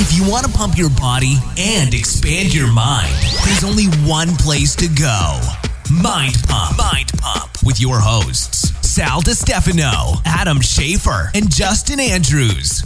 [0.00, 3.12] If you want to pump your body and expand your mind,
[3.44, 5.40] there's only one place to go.
[5.90, 6.78] Mind Pump.
[6.78, 12.84] Mind Pump with your hosts, Sal DiStefano, Adam Schafer, and Justin Andrews.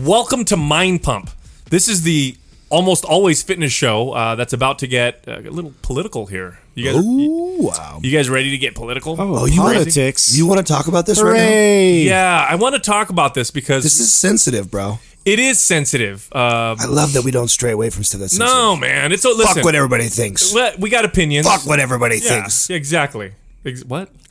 [0.00, 1.30] Welcome to Mind Pump.
[1.70, 2.36] This is the
[2.68, 6.58] almost always fitness show uh, that's about to get uh, a little political here.
[6.74, 7.98] You guys, Ooh, wow.
[8.02, 9.18] you guys ready to get political?
[9.18, 10.36] Oh, you want politics.
[10.36, 12.02] You want to talk about this right Hooray!
[12.02, 13.84] Yeah, I want to talk about this because?
[13.84, 14.98] This is sensitive, bro.
[15.24, 16.28] It is sensitive.
[16.32, 18.54] Uh, I love that we don't stray away from stuff that's sensitive.
[18.54, 19.54] no, man, it's a listen.
[19.56, 20.52] Fuck what everybody thinks.
[20.54, 21.46] we- we got opinions.
[21.46, 22.70] Fuck what everybody yeah, thinks.
[22.70, 23.32] exactly.
[23.64, 24.08] Ex- what?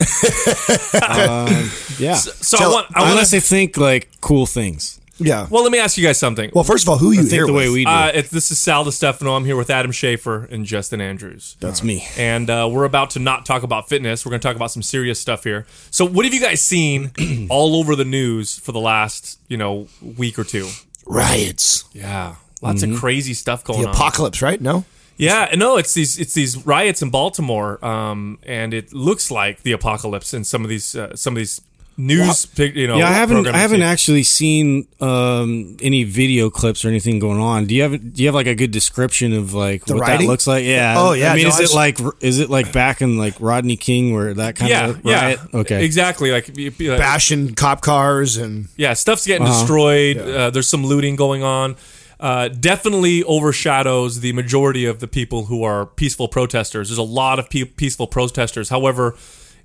[1.98, 2.14] Yeah.
[2.14, 2.86] So Tell- I want.
[2.96, 3.36] I want Unless to.
[3.36, 4.98] they think like cool things.
[5.18, 5.46] Yeah.
[5.50, 6.50] Well, let me ask you guys something.
[6.52, 7.90] Well, first of all, who you I think here the way we do.
[7.90, 9.36] uh, it's, this is Sal DiStefano.
[9.36, 11.56] I'm here with Adam Schafer and Justin Andrews.
[11.60, 12.04] That's me.
[12.18, 14.26] and uh, we're about to not talk about fitness.
[14.26, 15.64] We're going to talk about some serious stuff here.
[15.92, 17.12] So, what have you guys seen
[17.50, 20.68] all over the news for the last, you know, week or two?
[21.06, 21.84] Riots.
[21.92, 23.94] Yeah, lots of crazy stuff going The on.
[23.94, 24.60] apocalypse, right?
[24.60, 24.84] No?
[25.16, 29.72] Yeah, no, it's these it's these riots in Baltimore, um, and it looks like the
[29.72, 31.60] apocalypse in some of these uh, some of these
[31.96, 32.96] news, pic- you know.
[32.98, 33.46] Yeah, I haven't.
[33.46, 37.66] I haven't they- actually seen um, any video clips or anything going on.
[37.66, 37.92] Do you have?
[38.14, 40.26] Do you have like a good description of like what rioting?
[40.26, 40.64] that looks like?
[40.64, 40.94] Yeah.
[40.98, 41.98] Oh, yeah, I mean, no, is I've it like?
[42.20, 45.36] Is it like back in like Rodney King where that kind Yeah, of yeah.
[45.54, 45.84] Okay.
[45.84, 46.30] exactly.
[46.30, 49.58] Like, you- you- like, Bashing cop cars and yeah, stuff's getting Uh-huh.
[49.60, 50.18] destroyed.
[50.18, 51.76] Uh, there's some looting going on.
[52.20, 56.88] Uh, definitely overshadows the majority of the people who are peaceful protesters.
[56.88, 58.68] There's a lot of pe- peaceful protesters.
[58.68, 59.16] However,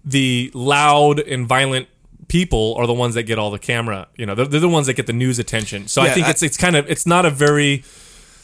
[0.03, 1.87] the loud and violent
[2.27, 4.07] people are the ones that get all the camera.
[4.15, 5.87] You know, they're, they're the ones that get the news attention.
[5.87, 7.83] So I think I- it's it's kind of it's not a very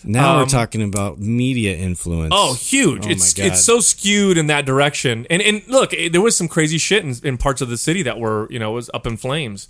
[0.05, 2.33] now um, we're talking about media influence.
[2.35, 3.05] Oh, huge!
[3.05, 5.25] Oh it's it's so skewed in that direction.
[5.29, 8.03] And and look, eh, there was some crazy shit in, in parts of the city
[8.03, 9.67] that were you know was up in flames.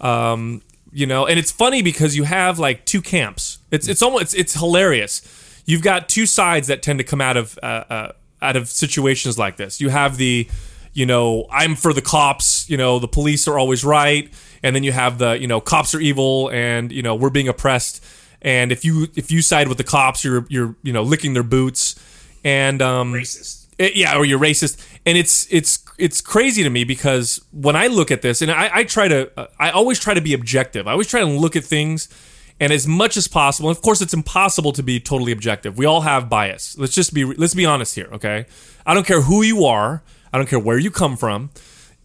[0.00, 0.62] Um,
[0.92, 3.58] you know, and it's funny because you have like two camps.
[3.70, 5.22] It's it's almost it's, it's hilarious.
[5.64, 8.12] You've got two sides that tend to come out of uh, uh,
[8.42, 9.80] out of situations like this.
[9.80, 10.48] You have the
[10.92, 12.57] you know I'm for the cops.
[12.68, 15.94] You know the police are always right, and then you have the you know cops
[15.94, 18.04] are evil, and you know we're being oppressed.
[18.42, 21.42] And if you if you side with the cops, you're you're you know licking their
[21.42, 21.98] boots
[22.44, 23.66] and um, racist.
[23.78, 28.10] yeah, or you're racist, and it's it's it's crazy to me because when I look
[28.10, 30.86] at this, and I, I try to, uh, I always try to be objective.
[30.86, 32.08] I always try to look at things,
[32.60, 33.70] and as much as possible.
[33.70, 35.76] Of course, it's impossible to be totally objective.
[35.76, 36.78] We all have bias.
[36.78, 38.46] Let's just be let's be honest here, okay?
[38.86, 40.02] I don't care who you are.
[40.32, 41.50] I don't care where you come from.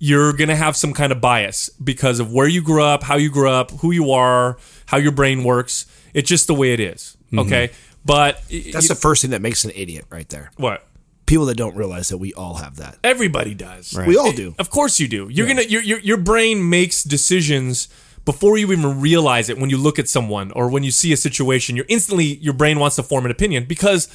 [0.06, 3.31] You're gonna have some kind of bias because of where you grew up, how you
[3.31, 5.86] grew up, who you are, how your brain works.
[6.14, 7.40] It's just the way it is, mm-hmm.
[7.40, 7.69] okay?
[8.03, 8.41] But
[8.74, 10.52] that's the first thing that makes an idiot right there.
[10.58, 10.86] what
[11.25, 12.97] People that don't realize that we all have that.
[13.02, 13.97] everybody does.
[13.97, 14.53] We all do.
[14.59, 15.30] Of course you do.
[15.30, 17.88] You're gonna your, your your brain makes decisions
[18.25, 21.18] before you even realize it when you look at someone or when you see a
[21.18, 21.78] situation.
[21.78, 24.09] You're instantly your brain wants to form an opinion because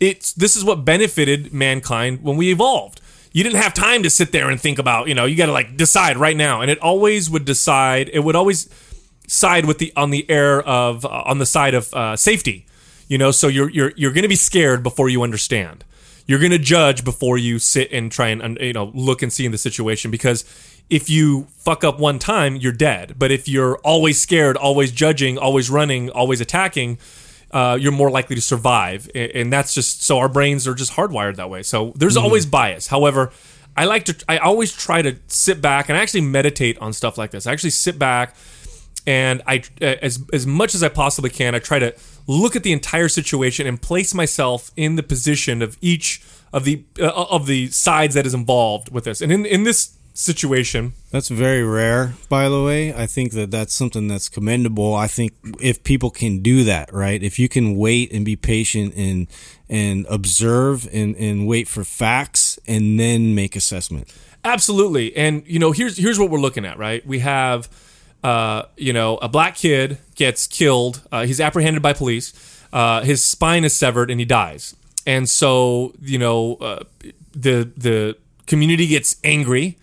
[0.00, 3.00] it's this is what benefited mankind when we evolved.
[3.32, 5.52] You didn't have time to sit there and think about, you know, you got to
[5.52, 6.60] like decide right now.
[6.60, 8.68] And it always would decide, it would always
[9.28, 12.66] side with the on the air of uh, on the side of uh, safety.
[13.06, 15.84] You know, so you're you're you're going to be scared before you understand.
[16.26, 19.46] You're going to judge before you sit and try and you know look and see
[19.46, 20.44] in the situation because
[20.90, 23.14] if you fuck up one time, you're dead.
[23.18, 26.98] But if you're always scared, always judging, always running, always attacking,
[27.50, 29.10] uh, you're more likely to survive.
[29.14, 31.62] And that's just so our brains are just hardwired that way.
[31.62, 32.88] So there's always bias.
[32.88, 33.32] However,
[33.76, 37.16] I like to I always try to sit back and I actually meditate on stuff
[37.16, 37.46] like this.
[37.46, 38.34] I actually sit back
[39.06, 41.94] and I as as much as I possibly can, I try to
[42.26, 46.22] look at the entire situation and place myself in the position of each
[46.52, 49.20] of the uh, of the sides that is involved with this.
[49.20, 52.92] And in in this situation, That's very rare, by the way.
[52.92, 54.94] I think that that's something that's commendable.
[54.94, 57.22] I think if people can do that, right?
[57.22, 59.28] If you can wait and be patient and
[59.68, 64.12] and observe and and wait for facts and then make assessment.
[64.44, 65.16] Absolutely.
[65.16, 67.06] And you know, here's here's what we're looking at, right?
[67.06, 67.68] We have
[68.24, 71.00] uh, you know, a black kid gets killed.
[71.12, 72.34] Uh, he's apprehended by police.
[72.72, 74.74] Uh, his spine is severed and he dies.
[75.06, 76.82] And so, you know, uh,
[77.32, 78.16] the the
[78.46, 79.78] community gets angry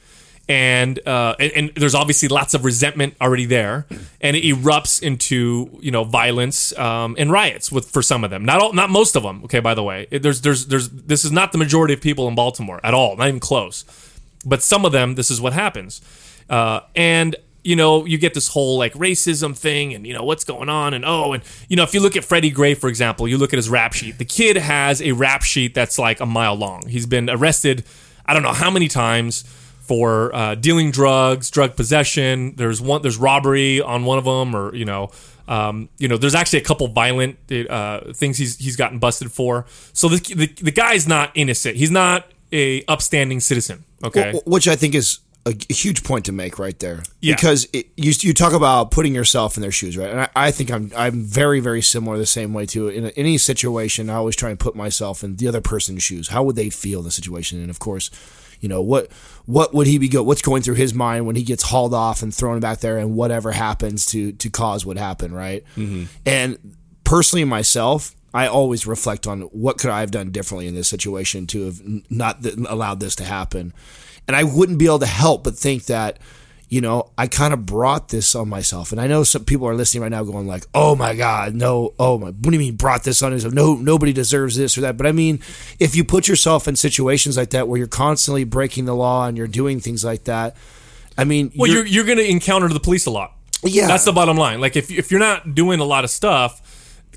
[0.47, 3.87] and, uh, and and there's obviously lots of resentment already there,
[4.21, 8.45] and it erupts into you know violence um, and riots with for some of them.
[8.45, 9.41] Not all, not most of them.
[9.45, 12.27] Okay, by the way, It- there's there's there's this is not the majority of people
[12.27, 13.85] in Baltimore at all, not even close.
[14.45, 16.01] But some of them, this is what happens,
[16.49, 20.43] uh, and you know you get this whole like racism thing, and you know what's
[20.43, 23.27] going on, and oh, and you know if you look at Freddie Gray for example,
[23.27, 24.19] you look at his rap sheet.
[24.19, 26.85] The kid has a rap sheet that's like a mile long.
[26.87, 27.83] He's been arrested,
[28.27, 29.43] I don't know how many times
[29.87, 32.55] for uh, dealing drugs, drug possession.
[32.55, 35.11] There's one, there's robbery on one of them, or you know,
[35.47, 39.65] Um, you know, there's actually a couple violent uh, things he's he's gotten busted for.
[39.93, 41.75] So the, the the guy's not innocent.
[41.77, 43.83] He's not a upstanding citizen.
[44.03, 47.03] Okay, Wh- Which I think is a, a huge point to make right there.
[47.21, 47.35] Yeah.
[47.35, 50.09] Because it, you you talk about putting yourself in their shoes, right?
[50.09, 52.87] And I, I think I'm I'm very very similar the same way too.
[52.89, 56.29] In any situation, I always try and put myself in the other person's shoes.
[56.29, 57.59] How would they feel in the situation?
[57.61, 58.09] And of course,
[58.59, 59.11] you know what
[59.45, 60.23] what would he be go?
[60.23, 63.15] What's going through his mind when he gets hauled off and thrown back there, and
[63.15, 65.63] whatever happens to to cause what happened, right?
[65.75, 66.05] Mm-hmm.
[66.25, 68.15] And personally, myself.
[68.33, 71.81] I always reflect on what could I have done differently in this situation to have
[72.09, 73.73] not th- allowed this to happen.
[74.27, 76.19] And I wouldn't be able to help but think that,
[76.67, 78.91] you know, I kind of brought this on myself.
[78.91, 81.93] And I know some people are listening right now going like, "Oh my god, no,
[81.99, 83.53] oh my, what do you mean brought this on yourself?
[83.53, 85.39] No, nobody deserves this or that." But I mean,
[85.79, 89.37] if you put yourself in situations like that where you're constantly breaking the law and
[89.37, 90.55] you're doing things like that,
[91.17, 93.33] I mean, well, you're you're going to encounter the police a lot.
[93.63, 93.87] Yeah.
[93.87, 94.61] that's the bottom line.
[94.61, 96.61] Like if if you're not doing a lot of stuff,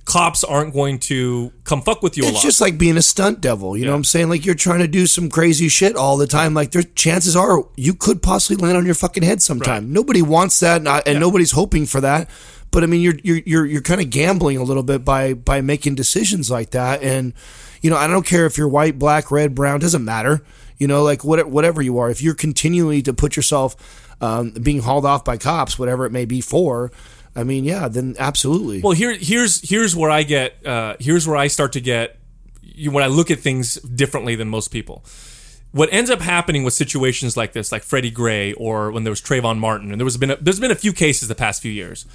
[0.09, 3.43] cops aren't going to come fuck with you a It's just like being a stunt
[3.43, 3.77] devil.
[3.77, 4.31] You know what I'm saying?
[4.31, 6.55] Like you're trying to do some crazy shit all the time.
[6.55, 9.85] Like there's chances are you could possibly land on your fucking head sometime.
[9.85, 9.93] Right.
[9.93, 12.31] Nobody wants that, and, I- and nobody's hoping for that.
[12.71, 15.61] But I mean, you're you're you're you're kind of gambling a little bit by by
[15.61, 17.03] making decisions like that.
[17.03, 17.35] And
[17.83, 19.79] you know, I don't care if you're white, black, red, brown.
[19.81, 20.43] Doesn't matter.
[20.79, 22.09] You know, like what, whatever you are.
[22.09, 23.77] If you're continually to put yourself
[24.21, 26.91] um, being hauled off by cops, whatever it may be for.
[27.41, 28.81] I mean, yeah, then absolutely.
[28.83, 32.19] Well, here here's here's where I get uh, here's where I start to get
[32.63, 35.05] you- when I look at things differently than most people.
[35.71, 39.21] What ends up happening with situations like this, like Freddie Gray, or when there was
[39.21, 41.71] Trayvon Martin, and there was been a, there's been a few cases the past few
[41.73, 42.07] years.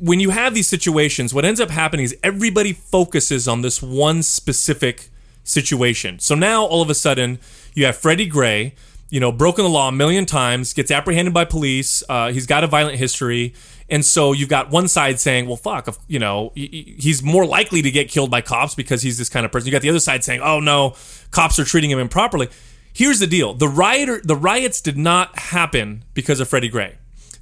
[0.00, 4.22] When you have these situations, what ends up happening is everybody focuses on this one
[4.24, 5.10] specific
[5.44, 6.18] situation.
[6.18, 7.38] So now all of a sudden
[7.74, 8.74] you have Freddie Gray,
[9.10, 12.02] you know, broken the law a million times, gets apprehended by police.
[12.08, 13.54] Uh, he's got a violent history,
[13.88, 17.46] and so you've got one side saying, "Well, fuck, you know, he- he- he's more
[17.46, 19.90] likely to get killed by cops because he's this kind of person." You got the
[19.90, 20.94] other side saying, "Oh no,
[21.30, 22.48] cops are treating him improperly."
[22.92, 26.94] Here's the deal: the rioter, the riots did not happen because of Freddie Gray.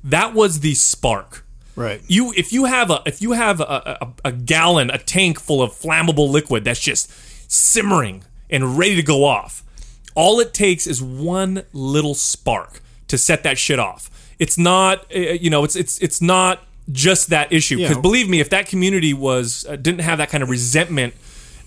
[0.02, 1.46] That was the spark.
[1.76, 2.02] Right.
[2.06, 5.62] You if you have a if you have a, a, a gallon, a tank full
[5.62, 7.10] of flammable liquid that's just
[7.50, 9.62] simmering and ready to go off,
[10.14, 14.10] all it takes is one little spark to set that shit off.
[14.38, 16.60] It's not uh, you know it's it's it's not
[16.92, 18.02] just that issue because Yeah.
[18.02, 21.14] believe me, if that community was uh, didn't have that kind of resentment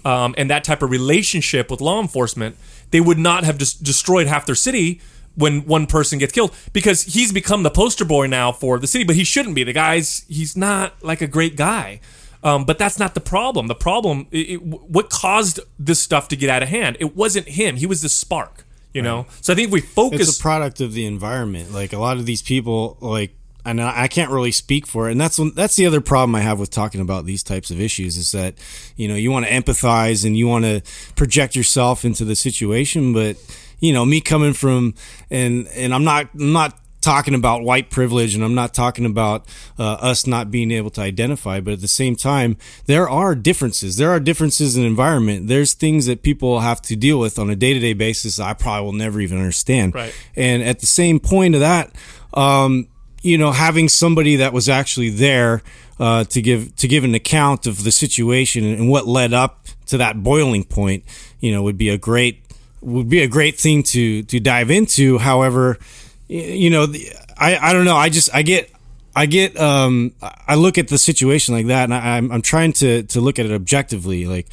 [0.05, 2.55] um, and that type of relationship with law enforcement,
[2.91, 5.01] they would not have just destroyed half their city
[5.35, 9.03] when one person gets killed because he's become the poster boy now for the city,
[9.03, 9.63] but he shouldn't be.
[9.63, 11.99] The guy's he's not like a great guy.
[12.43, 13.65] Um, but that's not the problem.
[13.67, 16.95] The problem, it, it, what caused this stuff to get out of hand?
[16.99, 17.77] It wasn't him.
[17.77, 18.63] He was the spark,
[18.97, 19.27] you know.
[19.41, 21.71] So I think if we focus, it's a product of the environment.
[21.71, 25.11] Like a lot of these people, like, and I I can't really speak for it.
[25.11, 28.17] And that's that's the other problem I have with talking about these types of issues
[28.17, 28.55] is that
[28.95, 30.81] you know you want to empathize and you want to
[31.15, 33.37] project yourself into the situation, but
[33.79, 34.95] you know me coming from
[35.29, 39.47] and and I'm not I'm not talking about white privilege and I'm not talking about
[39.79, 43.95] uh, us not being able to identify, but at the same time, there are differences.
[43.95, 45.47] There are differences in environment.
[45.47, 48.53] There's things that people have to deal with on a day to day basis I
[48.53, 49.95] probably will never even understand.
[49.95, 50.13] Right.
[50.35, 51.95] And at the same point of that,
[52.33, 52.89] um,
[53.21, 55.61] you know, having somebody that was actually there
[56.01, 59.97] uh, to give to give an account of the situation and what led up to
[59.99, 61.05] that boiling point,
[61.39, 62.43] you know, would be a great
[62.81, 65.19] would be a great thing to to dive into.
[65.19, 65.79] However,
[66.27, 67.95] you know, the, I I don't know.
[67.95, 68.71] I just I get
[69.15, 72.73] I get um I look at the situation like that, and I, I'm I'm trying
[72.73, 74.25] to to look at it objectively.
[74.25, 74.47] Like,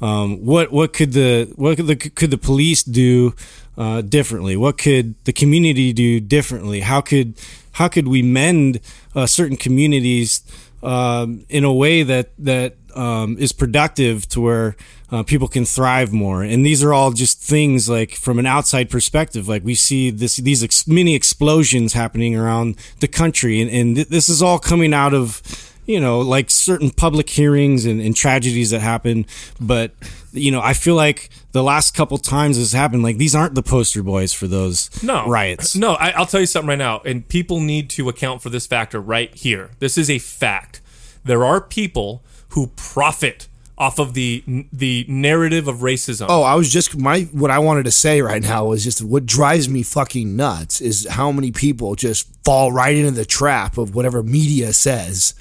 [0.00, 3.34] um, what what could the what could the could the police do
[3.78, 4.56] uh, differently?
[4.56, 6.80] What could the community do differently?
[6.80, 7.34] How could
[7.72, 8.80] how could we mend
[9.14, 10.42] uh, certain communities
[10.82, 14.76] um, in a way that that um, is productive to where
[15.12, 16.42] uh, people can thrive more.
[16.42, 20.36] And these are all just things like from an outside perspective, like we see this
[20.36, 24.94] these ex- mini explosions happening around the country, and, and th- this is all coming
[24.94, 25.42] out of
[25.86, 29.26] you know like certain public hearings and, and tragedies that happen.
[29.60, 29.92] But
[30.32, 33.62] you know, I feel like the last couple times this happened, like these aren't the
[33.62, 35.74] poster boys for those no riots.
[35.74, 38.66] No, I, I'll tell you something right now, and people need to account for this
[38.66, 39.70] factor right here.
[39.80, 40.80] This is a fact.
[41.24, 43.48] There are people who profit
[43.80, 46.26] off of the the narrative of racism.
[46.28, 49.24] Oh, I was just my what I wanted to say right now was just what
[49.24, 53.94] drives me fucking nuts is how many people just fall right into the trap of
[53.94, 55.34] whatever media says.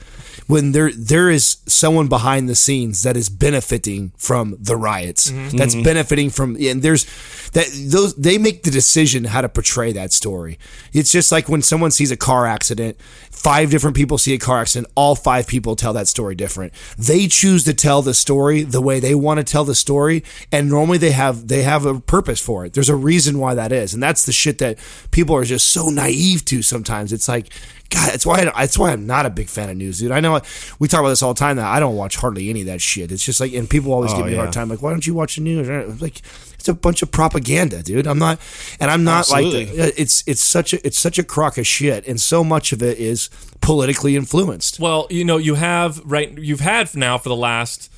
[0.49, 5.29] When there there is someone behind the scenes that is benefiting from the riots.
[5.29, 5.55] Mm-hmm.
[5.55, 5.83] That's mm-hmm.
[5.83, 7.05] benefiting from and there's
[7.51, 10.57] that those they make the decision how to portray that story.
[10.91, 14.61] It's just like when someone sees a car accident, five different people see a car
[14.61, 16.73] accident, all five people tell that story different.
[16.97, 20.67] They choose to tell the story the way they want to tell the story, and
[20.67, 22.73] normally they have they have a purpose for it.
[22.73, 24.79] There's a reason why that is, and that's the shit that
[25.11, 27.13] people are just so naive to sometimes.
[27.13, 27.53] It's like
[27.89, 30.11] God, that's why I, that's why I'm not a big fan of news, dude.
[30.11, 30.38] I know
[30.79, 32.81] we talk about this all the time that I don't watch hardly any of that
[32.81, 33.11] shit.
[33.11, 35.05] It's just like, and people always Oh, give me a hard time, like, why don't
[35.05, 35.69] you watch the news?
[35.69, 36.21] I'm Like,
[36.55, 38.05] it's a bunch of propaganda, dude.
[38.07, 38.39] I'm not,
[38.79, 39.65] and I'm not Absolutely.
[39.77, 42.83] like, it's it's such a it's such a crock of shit, and so much of
[42.83, 43.29] it is
[43.61, 44.79] politically influenced.
[44.79, 46.37] Well, you know, you have right.
[46.37, 47.91] You've had now for the last.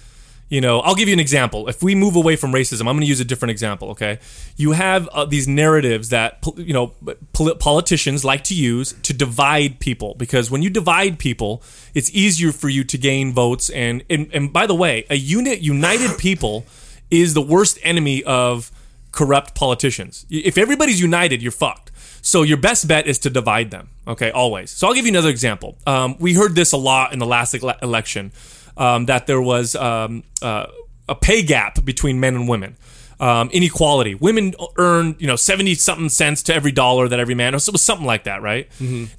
[0.51, 1.69] You know, I'll give you an example.
[1.69, 3.91] If we move away from racism, I'm going to use a different example.
[3.91, 4.19] Okay,
[4.57, 6.93] you have uh, these narratives that you know
[7.31, 12.51] pol- politicians like to use to divide people because when you divide people, it's easier
[12.51, 13.69] for you to gain votes.
[13.69, 16.65] And and, and by the way, a unit united people
[17.09, 18.71] is the worst enemy of
[19.13, 20.25] corrupt politicians.
[20.29, 21.91] If everybody's united, you're fucked.
[22.21, 23.89] So your best bet is to divide them.
[24.05, 24.69] Okay, always.
[24.69, 25.77] So I'll give you another example.
[25.87, 28.33] Um, we heard this a lot in the last ele- election
[28.81, 30.65] um, that there was um, uh,
[31.07, 32.75] a pay gap between men and women.
[33.21, 34.15] Um, inequality.
[34.15, 37.53] Women earn you know seventy something cents to every dollar that every man.
[37.53, 38.67] It was, it was something like that, right?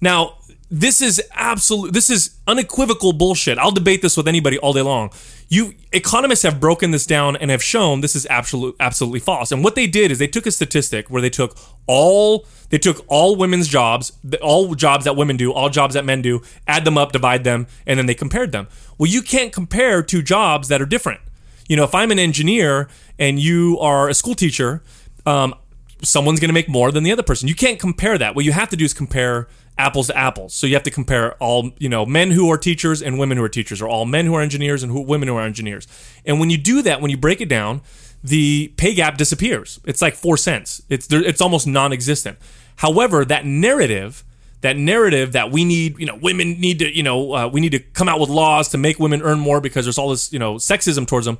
[0.00, 0.38] Now
[0.73, 1.92] this is absolute.
[1.92, 3.59] This is unequivocal bullshit.
[3.59, 5.11] I'll debate this with anybody all day long.
[5.50, 9.52] You economists have broken this down and have shown this is absolute absolutely false.
[9.52, 13.04] And what they did is they took a statistic where they took all they took
[13.06, 16.97] all women's jobs, all jobs that women do, all jobs that men do, add them
[16.97, 18.66] up, divide them, and then they compared them.
[18.97, 21.21] Well, you can't compare two jobs that are different.
[21.68, 22.88] You know, if I'm an engineer
[23.22, 24.82] and you are a school teacher,
[25.26, 25.54] um,
[26.02, 27.46] someone's going to make more than the other person.
[27.46, 28.34] You can't compare that.
[28.34, 29.46] What you have to do is compare
[29.78, 30.52] apples to apples.
[30.54, 33.44] So you have to compare all, you know, men who are teachers and women who
[33.44, 35.86] are teachers, or all men who are engineers and who, women who are engineers.
[36.26, 37.80] And when you do that, when you break it down,
[38.24, 39.78] the pay gap disappears.
[39.84, 40.82] It's like four cents.
[40.88, 42.38] It's it's almost non-existent.
[42.76, 44.24] However, that narrative,
[44.62, 47.72] that narrative that we need, you know, women need to, you know, uh, we need
[47.72, 50.40] to come out with laws to make women earn more because there's all this, you
[50.40, 51.38] know, sexism towards them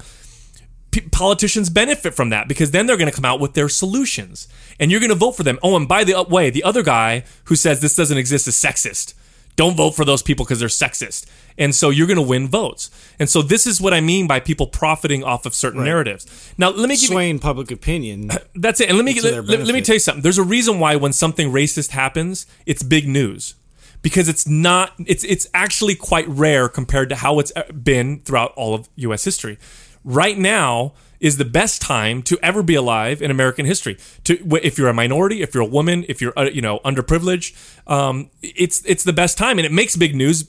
[0.93, 4.47] p- politicians benefit from that because then they're going to come out with their solutions
[4.79, 5.59] and you're going to vote for them.
[5.63, 8.55] Oh, and by the uh, way, the other guy who says this doesn't exist is
[8.55, 9.15] sexist.
[9.55, 11.27] Don't vote for those people because they're sexist.
[11.59, 12.91] And so you're going to win votes.
[13.19, 16.53] And so this is what I mean by people profiting off of certain narratives.
[16.57, 18.31] Now, let me give you public opinion.
[18.55, 18.89] that's it.
[18.89, 20.23] And let me let, let- let me tell you something.
[20.23, 23.55] There's a reason why when something racist happens, it's big news.
[24.01, 28.53] Because it's not it's it's actually quite rare compared to how it's uh, been throughout
[28.57, 29.59] all of US history.
[30.05, 33.97] Right now is the best time to ever be alive in American history.
[34.25, 37.55] To if you're a minority, if you're a woman, if you're uh, you know underprivileged,
[37.91, 40.45] um, it's it's the best time and it makes big news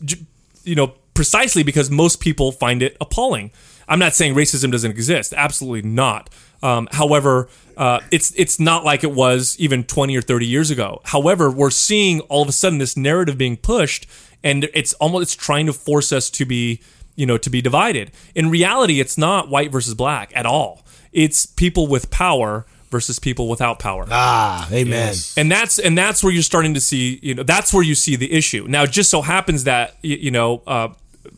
[0.64, 3.52] you know precisely because most people find it appalling.
[3.88, 5.34] I'm not saying racism doesn't exist.
[5.36, 6.30] Absolutely not.
[6.64, 11.02] Um, however, uh, it's it's not like it was even 20 or 30 years ago.
[11.04, 14.08] However, we're seeing all of a sudden this narrative being pushed,
[14.44, 16.82] and it's almost it's trying to force us to be
[17.16, 18.12] you know to be divided.
[18.36, 20.84] In reality, it's not white versus black at all.
[21.12, 24.06] It's people with power versus people without power.
[24.12, 25.08] Ah, amen.
[25.08, 25.36] Yes.
[25.38, 28.16] And that's and that's where you're starting to see you know that's where you see
[28.16, 28.66] the issue.
[28.68, 30.90] Now, it just so happens that y- you know uh,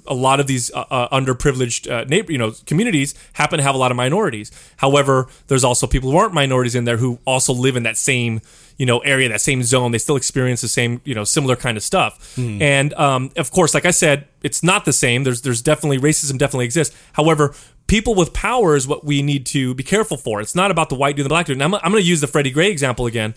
[0.08, 3.76] a lot of these uh, uh, underprivileged uh, neighbor you know communities happen to have
[3.76, 4.52] a lot of minorities.
[4.78, 8.42] However, there's also people who aren't minorities in there who also live in that same
[8.78, 9.92] you know area, that same zone.
[9.92, 12.38] They still experience the same you know similar kind of stuff.
[12.62, 15.24] And um, of course, like I said, it's not the same.
[15.24, 16.96] There's there's definitely racism definitely exists.
[17.14, 17.54] However.
[17.88, 20.42] People with power is what we need to be careful for.
[20.42, 21.58] It's not about the white dude and the black dude.
[21.58, 23.36] And I'm, I'm going to use the Freddie Gray example again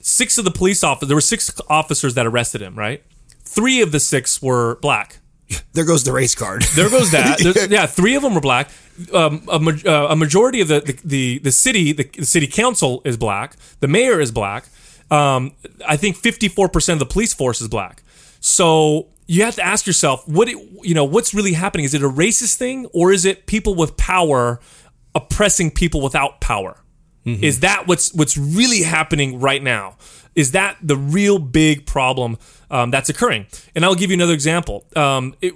[0.00, 3.02] six of the police officers there were six officers that arrested him right
[3.44, 5.18] three of the six were black
[5.72, 6.62] There goes the race card.
[6.74, 7.40] there goes that.
[7.70, 8.70] Yeah three of them were black.
[9.14, 12.46] Um, a, ma- uh, a majority of the the, the, the city the, the city
[12.46, 13.56] council is black.
[13.80, 14.66] The mayor is black.
[15.10, 15.52] Um,
[15.88, 18.02] i think 54% of the police force is black.
[18.40, 21.84] So you have to ask yourself what it, you know what's really happening?
[21.84, 24.60] Is it a racist thing or is it people with power
[25.14, 26.76] oppressing people without power
[27.26, 29.96] is that what's what's really happening right now?
[30.34, 32.38] Is that the real big problem
[32.70, 33.46] um, that's occurring?
[33.74, 34.86] And I'll give you another example.
[34.96, 35.54] Um, it,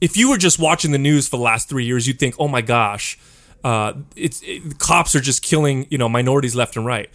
[0.00, 2.48] if you were just watching the news for the last three years, you'd think, "Oh
[2.48, 3.18] my gosh,
[3.64, 7.08] uh, it's it, cops are just killing you know minorities left and right."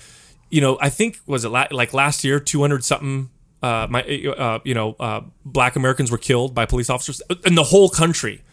[0.49, 3.29] You know, I think was it la- like last year, two hundred something.
[3.61, 7.63] Uh, my, uh, you know, uh, black Americans were killed by police officers in the
[7.63, 8.43] whole country.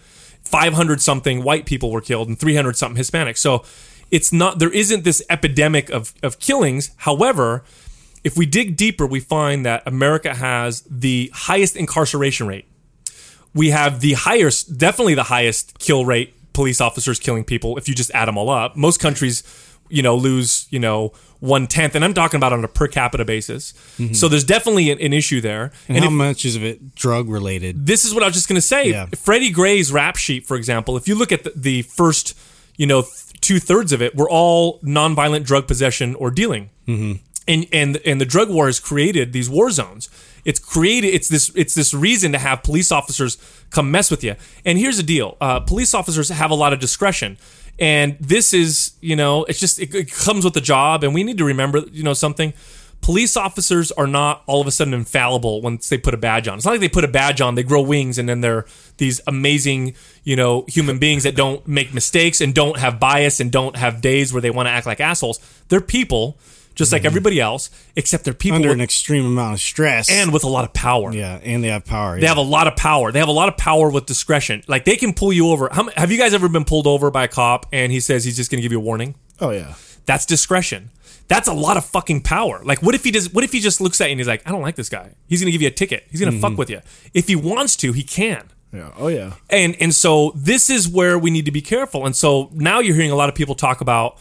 [0.44, 3.38] 500 something white people were killed and 300 something Hispanics.
[3.38, 3.64] So
[4.10, 6.90] it's not, there isn't this epidemic of, of killings.
[6.98, 7.64] However,
[8.22, 12.66] if we dig deeper, we find that America has the highest incarceration rate.
[13.54, 17.94] we have the highest, definitely the highest kill rate police officers killing people if you
[17.94, 18.76] just add them all up.
[18.76, 19.42] Most countries,
[19.88, 23.24] you know, lose, you know, one tenth, and I'm talking about on a per capita
[23.24, 23.72] basis.
[23.98, 24.14] Mm-hmm.
[24.14, 25.72] So there's definitely an, an issue there.
[25.88, 27.86] And, And how if- much is of it drug related?
[27.86, 28.88] this is what I was just going to say.
[28.90, 29.06] Yeah.
[29.16, 32.38] Freddie Gray's rap sheet, for example, if you look at the, the first,
[32.76, 33.02] you know,
[33.44, 36.70] two thirds of it, were all nonviolent drug possession or dealing.
[36.88, 37.12] Mm-hmm.
[37.46, 40.08] And and and the drug war has created these war zones.
[40.44, 41.08] It's created.
[41.08, 41.52] It's this.
[41.54, 43.36] It's this reason to have police officers
[43.70, 44.34] come mess with you.
[44.64, 47.36] And here's the deal: uh, police officers have a lot of discretion.
[47.78, 51.04] And this is, you know, it's just it, it comes with the job.
[51.04, 52.54] And we need to remember, you know, something
[53.04, 56.56] police officers are not all of a sudden infallible once they put a badge on.
[56.56, 58.64] It's not like they put a badge on, they grow wings, and then they're
[58.96, 63.52] these amazing, you know, human beings that don't make mistakes and don't have bias and
[63.52, 65.38] don't have days where they want to act like assholes.
[65.68, 66.38] They're people,
[66.74, 67.08] just like mm-hmm.
[67.08, 70.10] everybody else, except they're people Under with, an extreme amount of stress.
[70.10, 71.12] and with a lot of power.
[71.12, 72.18] yeah, and they have power.
[72.18, 73.12] They have a lot of power.
[73.12, 74.62] They have a lot of power with discretion.
[74.66, 75.68] Like they can pull you over.
[75.70, 78.36] How, have you guys ever been pulled over by a cop and he says he's
[78.36, 79.14] just going to give you a warning?
[79.42, 79.74] Oh yeah.
[80.06, 80.88] That's discretion.
[81.28, 82.60] That's a lot of fucking power.
[82.64, 83.32] Like, what if he does?
[83.32, 85.12] What if he just looks at you and he's like, "I don't like this guy.
[85.26, 86.04] He's gonna give you a ticket.
[86.10, 86.80] He's gonna fuck with you.
[87.14, 88.90] If he wants to, he can." Yeah.
[88.98, 89.34] Oh yeah.
[89.50, 92.04] And and so this is where we need to be careful.
[92.06, 94.18] And so now you're hearing a lot of people talk about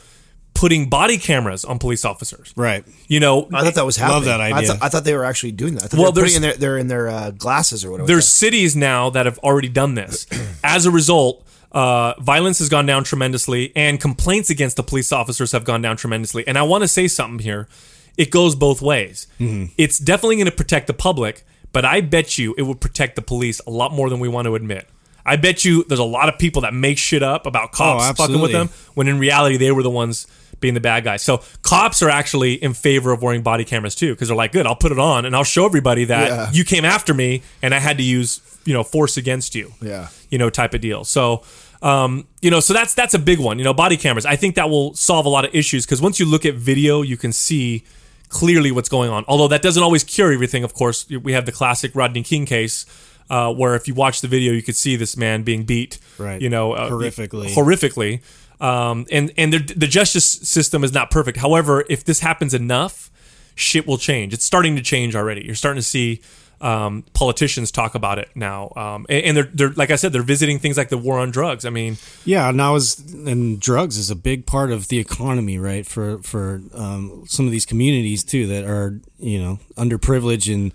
[0.54, 2.54] putting body cameras on police officers.
[2.56, 2.86] right.
[3.08, 4.16] You know, I thought that was happening.
[4.18, 4.68] Love that I, idea.
[4.70, 5.86] thought- I thought they were actually doing that.
[5.86, 7.90] I thought Well, they were there's- putting in their, they're in their uh, glasses or
[7.92, 8.06] whatever.
[8.08, 10.28] there's cities now that have already done this.
[10.64, 11.44] As a result,
[11.74, 15.98] uh, violence has gone down tremendously, and complaints against the police officers have gone down
[15.98, 16.48] tremendously.
[16.48, 17.68] And I want to say something here.
[18.16, 19.26] It goes both ways.
[19.40, 23.24] It's definitely going to protect the public, but I bet you it would protect the
[23.24, 24.88] police a lot more than we want to admit.
[25.26, 28.40] I bet you there's a lot of people that make shit up about cops fucking
[28.42, 30.28] with them when in reality they were the ones
[30.60, 31.24] being the bad guys.
[31.24, 34.68] So cops are actually in favor of wearing body cameras too because they're like, good,
[34.68, 36.52] I'll put it on and I'll show everybody that Yeah.
[36.52, 39.74] you came after me and I had to use you know force against you.
[39.82, 40.08] Yeah.
[40.30, 41.04] you know type of deal.
[41.04, 41.44] So.
[41.82, 43.58] Um, you know, so that's that's a big one.
[43.58, 44.26] You know, body cameras.
[44.26, 47.02] I think that will solve a lot of issues because once you look at video,
[47.02, 47.84] you can see
[48.30, 49.26] clearly what's going on.
[49.28, 50.64] Although that doesn't always cure everything.
[50.64, 52.86] Of course, we have the classic Rodney King case,
[53.30, 56.00] uh, where if you watch the video, you could see this man being beat.
[56.18, 56.42] Right.
[56.42, 57.54] You know, uh, Horrifically.
[57.54, 58.22] horrifically.
[58.62, 61.38] Um, and and the, the justice system is not perfect.
[61.40, 63.12] However, if this happens enough,
[63.56, 64.34] shit will change.
[64.34, 65.44] It's starting to change already.
[65.44, 66.22] You're starting to see
[66.62, 70.24] um, politicians talk about it now, um, and, and they're they're like I said, they're
[70.24, 71.66] visiting things like the war on drugs.
[71.66, 75.86] I mean, Yeah, now is and drugs is a big part of the economy, right?
[75.86, 80.72] For for um, some of these communities too that are you know underprivileged, and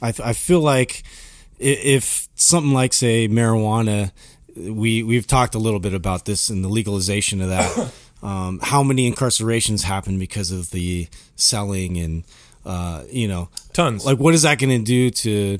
[0.00, 1.02] I, I feel like
[1.58, 4.12] if something like say marijuana,
[4.56, 7.92] we we've talked a little bit about this and the legalization of that.
[8.22, 12.22] Um, how many incarcerations happen because of the selling and
[12.64, 14.04] uh, you know Tons.
[14.04, 15.58] Like, what is that going to do to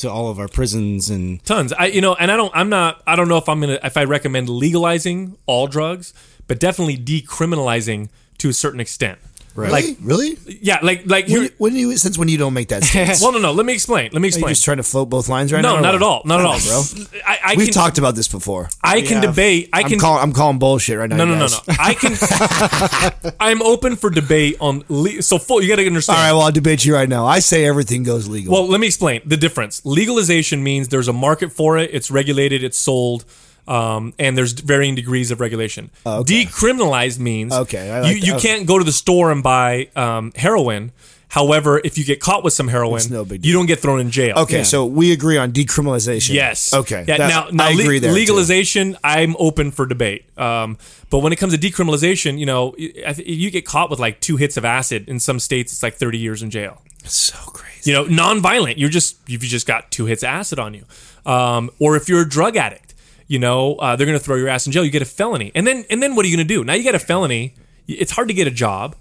[0.00, 1.72] to all of our prisons and tons.
[1.74, 2.50] I you know, and I don't.
[2.54, 3.02] I'm not.
[3.06, 6.14] I don't know if I'm gonna if I recommend legalizing all drugs,
[6.46, 8.08] but definitely decriminalizing
[8.38, 9.18] to a certain extent.
[9.54, 10.38] Really, Like really.
[10.46, 11.50] yeah, like like When, here.
[11.58, 13.20] when do you since when you don't make that stance?
[13.20, 13.52] Well, no, no.
[13.52, 14.10] Let me explain.
[14.12, 14.50] Let me Are you explain.
[14.52, 15.74] just trying to float both lines right now?
[15.74, 15.94] no, or not what?
[15.96, 16.22] at all.
[16.24, 16.82] Not at all, bro.
[17.26, 18.68] I, I We've can, talked about this before.
[18.82, 19.68] I can debate.
[19.72, 19.98] I I'm can.
[19.98, 20.22] calling.
[20.22, 21.16] I'm calling bullshit right now.
[21.16, 21.68] no, you no, no, guys.
[21.68, 21.74] no.
[21.78, 23.32] I can.
[23.40, 24.84] I'm open for debate on.
[24.88, 25.62] Le- so full.
[25.62, 26.16] You got to understand.
[26.18, 27.26] All right, Well, I'll debate you right now.
[27.26, 28.52] I say everything goes legal.
[28.52, 29.84] Well, let me explain the difference.
[29.84, 33.24] Legalization means there's a market for it, it's regulated, it's sold,
[33.70, 35.90] um, and there's varying degrees of regulation.
[36.04, 36.44] okay.
[36.44, 38.42] Decriminalized means Okay, like you, you that.
[38.42, 40.92] can't go to the store and buy um, heroin.
[41.28, 44.10] However, if you get caught with some heroin, no big you don't get thrown in
[44.10, 44.36] jail.
[44.38, 46.34] okay, so we agree on decriminalization.
[46.34, 46.74] Yes.
[46.74, 47.04] Okay.
[47.06, 48.10] Yeah, now, now I le- agree there.
[48.10, 48.16] too.
[48.16, 50.24] legalization, I'm open for debate.
[50.36, 50.76] Um,
[51.08, 52.74] but when it comes to decriminalization, you know,
[53.06, 55.08] I you get caught with like two hits of acid.
[55.08, 56.82] In some states, it's like 30 years in jail.
[57.04, 57.92] So crazy.
[57.92, 58.76] You know, non-violent.
[58.78, 60.84] You're just you've just got two hits of acid on you.
[61.24, 62.89] Um, or if you're a drug addict,
[63.30, 64.84] you know, uh, they're going to throw your ass in jail.
[64.84, 66.64] You get a felony, and then and then what are you going to do?
[66.64, 67.54] Now you get a felony.
[67.86, 68.96] It's hard to get a job.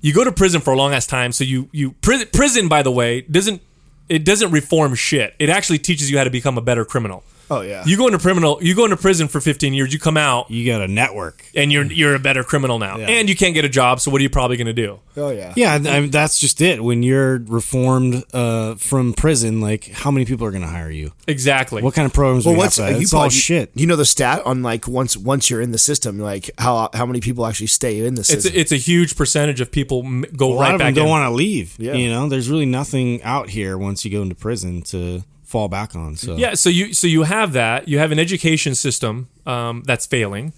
[0.00, 1.30] You go to prison for a long ass time.
[1.30, 3.62] So you you prison, prison by the way doesn't
[4.08, 5.32] it doesn't reform shit.
[5.38, 7.22] It actually teaches you how to become a better criminal.
[7.50, 7.82] Oh, yeah.
[7.86, 8.58] You go into criminal.
[8.62, 9.92] You go into prison for 15 years.
[9.92, 11.44] You come out you got a network?
[11.54, 12.98] and you're you're a better criminal now.
[12.98, 13.06] Yeah.
[13.08, 14.00] And you can't get a job.
[14.00, 15.00] So what are you probably going to do?
[15.16, 15.52] Oh yeah.
[15.56, 16.82] Yeah, I mean, that's just it.
[16.84, 21.12] When you're reformed uh, from prison, like how many people are going to hire you?
[21.26, 21.82] Exactly.
[21.82, 22.88] What kind of programs Well, do we what's have?
[22.90, 23.70] To, you it's all probably- shit.
[23.74, 27.06] You know the stat on like once once you're in the system, like how how
[27.06, 28.52] many people actually stay in the it's system?
[28.54, 31.04] a, it's a huge percentage of people m- go a lot right of back don't
[31.06, 31.10] in.
[31.10, 31.74] want to leave.
[31.78, 31.94] Yeah.
[31.94, 35.96] You know, there's really nothing out here once you go into prison to fall back
[35.96, 36.14] on.
[36.16, 37.88] So Yeah, so you so you have that.
[37.88, 40.52] You have an education system um, that's failing,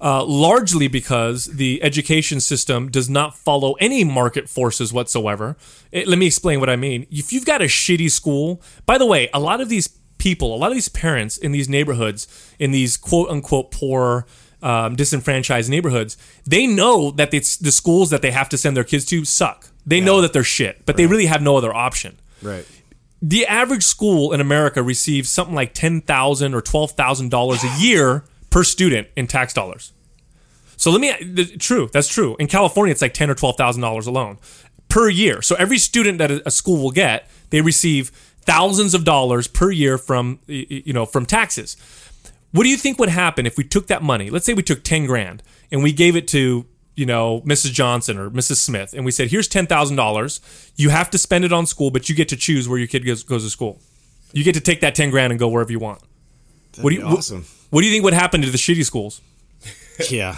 [0.00, 5.56] uh, largely because the education system does not follow any market forces whatsoever.
[5.92, 7.06] It- let me explain what I mean.
[7.10, 10.58] If you've got a shitty school, by the way, a lot of these people, a
[10.62, 12.26] lot of these parents in these neighborhoods,
[12.58, 14.26] in these quote unquote poor,
[14.62, 18.84] um, disenfranchised neighborhoods, they know that it's the schools that they have to send their
[18.84, 19.68] kids to suck.
[19.86, 22.18] They know that they're shit, but they really have no other option.
[22.42, 22.66] Right.
[23.22, 27.76] The average school in America receives something like ten thousand or twelve thousand dollars a
[27.78, 29.92] year per student in tax dollars.
[30.76, 32.36] So let me true, that's true.
[32.38, 34.38] In California, it's like ten or twelve thousand dollars alone
[34.88, 35.42] per year.
[35.42, 38.08] So every student that a school will get, they receive
[38.42, 41.76] thousands of dollars per year from you know from taxes.
[42.52, 44.30] What do you think would happen if we took that money?
[44.30, 46.66] Let's say we took ten grand and we gave it to
[47.00, 47.72] you know Mrs.
[47.72, 48.56] Johnson or Mrs.
[48.56, 50.40] Smith, and we said, "Here's ten thousand dollars.
[50.76, 53.06] You have to spend it on school, but you get to choose where your kid
[53.06, 53.80] goes, goes to school.
[54.32, 56.02] You get to take that ten grand and go wherever you want."
[56.80, 57.38] what do you be awesome.
[57.38, 59.22] What, what do you think would happen to the shitty schools?
[60.10, 60.36] Yeah.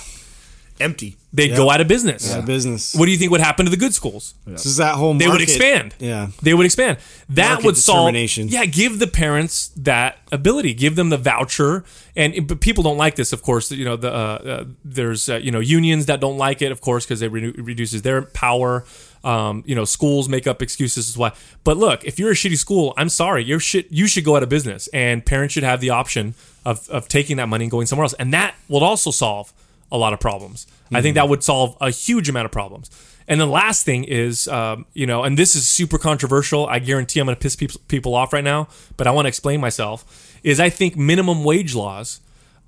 [0.81, 1.17] Empty.
[1.35, 2.29] They'd go out of business.
[2.29, 2.95] Yeah, business.
[2.95, 4.35] What do you think would happen to the good schools?
[4.47, 5.95] This is that whole They would expand.
[5.99, 6.29] Yeah.
[6.43, 6.99] They would expand.
[7.31, 8.15] That Market would solve.
[8.15, 10.75] Yeah, give the parents that ability.
[10.75, 11.85] Give them the voucher.
[12.15, 13.71] And but people don't like this, of course.
[13.71, 16.83] You know, the uh, uh, there's uh, you know unions that don't like it, of
[16.83, 18.85] course, because it re- reduces their power.
[19.25, 21.33] Um, you know, schools make up excuses as why.
[21.65, 23.91] But look, if you're a shitty school, I'm sorry, you're shit.
[23.91, 26.35] You should go out of business, and parents should have the option
[26.67, 29.55] of of taking that money and going somewhere else, and that will also solve
[29.93, 30.67] a lot of problems.
[30.95, 32.91] I think that would solve a huge amount of problems.
[33.29, 36.67] And the last thing is, um, you know, and this is super controversial.
[36.67, 39.29] I guarantee I'm going to piss people, people off right now, but I want to
[39.29, 40.39] explain myself.
[40.43, 42.21] Is I think minimum wage laws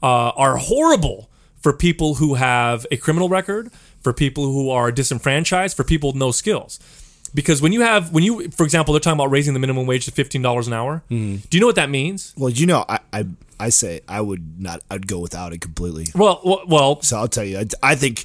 [0.02, 1.28] uh, are horrible
[1.60, 6.16] for people who have a criminal record, for people who are disenfranchised, for people with
[6.16, 6.78] no skills.
[7.34, 10.04] Because when you have, when you, for example, they're talking about raising the minimum wage
[10.04, 11.02] to fifteen dollars an hour.
[11.10, 11.36] Mm-hmm.
[11.50, 12.32] Do you know what that means?
[12.36, 13.26] Well, you know, I, I
[13.58, 14.82] I say I would not.
[14.90, 16.06] I'd go without it completely.
[16.14, 17.58] Well, well, well So I'll tell you.
[17.58, 18.24] I, I think,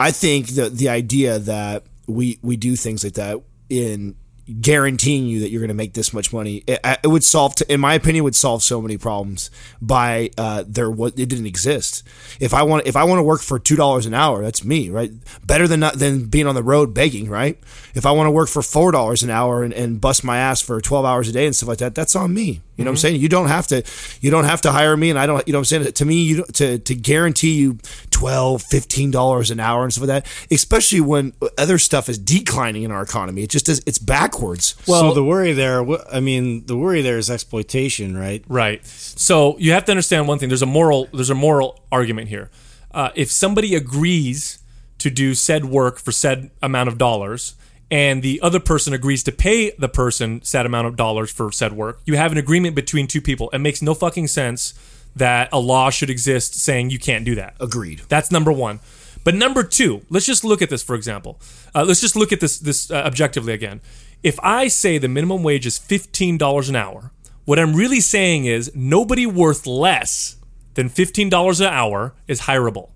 [0.00, 4.16] I think the the idea that we we do things like that in
[4.60, 7.54] guaranteeing you that you're going to make this much money, it, it would solve.
[7.56, 10.90] To, in my opinion, would solve so many problems by uh, there.
[10.90, 12.02] What it didn't exist.
[12.40, 14.90] If I want, if I want to work for two dollars an hour, that's me,
[14.90, 15.10] right?
[15.44, 17.58] Better than not than being on the road begging, right?
[17.94, 20.60] If I want to work for four dollars an hour and, and bust my ass
[20.60, 22.62] for twelve hours a day and stuff like that, that's on me.
[22.76, 23.20] You know what I'm saying?
[23.20, 23.82] You don't have to
[24.20, 25.92] you don't have to hire me and I don't you know what I'm saying?
[25.92, 27.78] To me you to to guarantee you
[28.18, 32.82] 12 15 dollars an hour and stuff like that, especially when other stuff is declining
[32.82, 33.44] in our economy.
[33.44, 34.74] It just does it's backwards.
[34.86, 38.44] so the worry there, I mean, the worry there is exploitation, right?
[38.48, 38.84] Right.
[38.84, 40.48] So you have to understand one thing.
[40.48, 41.06] There's a moral.
[41.12, 42.50] There's a moral argument here.
[42.90, 44.58] Uh, if somebody agrees
[44.98, 47.54] to do said work for said amount of dollars,
[47.88, 51.72] and the other person agrees to pay the person said amount of dollars for said
[51.72, 53.48] work, you have an agreement between two people.
[53.50, 54.74] It makes no fucking sense
[55.18, 57.54] that a law should exist saying you can't do that.
[57.60, 58.02] Agreed.
[58.08, 58.80] That's number one.
[59.24, 61.40] But number two, let's just look at this for example.
[61.74, 63.80] Uh, let's just look at this this uh, objectively again.
[64.22, 67.12] If I say the minimum wage is fifteen dollars an hour,
[67.44, 70.36] what I'm really saying is nobody worth less
[70.74, 72.90] than fifteen dollars an hour is hireable.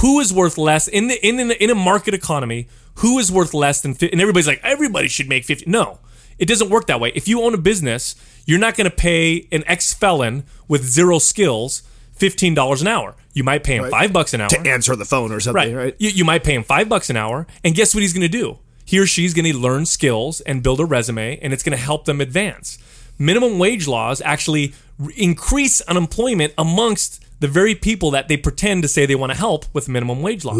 [0.00, 2.68] Who is worth less in the in in, in a market economy?
[2.96, 3.94] Who is worth less than?
[3.94, 5.64] fi- And everybody's like, everybody should make fifty.
[5.68, 5.98] No,
[6.40, 7.12] it doesn't work that way.
[7.14, 11.18] If you own a business, you're not going to pay an ex felon with zero
[11.20, 13.14] skills fifteen dollars an hour.
[13.32, 15.84] You might pay him five bucks an hour To answer the phone or something, right.
[15.84, 15.96] right?
[16.00, 18.28] You, you might pay him five bucks an hour, and guess what he's going to
[18.28, 18.58] do?
[18.84, 21.82] He or she's going to learn skills and build a resume, and it's going to
[21.82, 22.76] help them advance.
[23.18, 24.74] Minimum wage laws actually
[25.16, 29.64] increase unemployment amongst the very people that they pretend to say they want to help
[29.74, 30.58] with minimum wage laws.